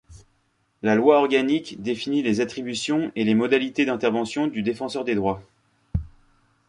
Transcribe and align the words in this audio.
La 0.81 0.95
loi 0.95 1.19
organique 1.19 1.79
définit 1.83 2.23
les 2.23 2.41
attributions 2.41 3.11
et 3.15 3.23
les 3.23 3.35
modalités 3.35 3.85
d'intervention 3.85 4.47
du 4.47 4.63
Défenseur 4.63 5.03
des 5.03 5.13
droits. 5.13 5.43